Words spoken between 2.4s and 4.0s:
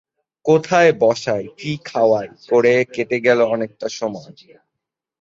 করে কেটে গেল অনেকটা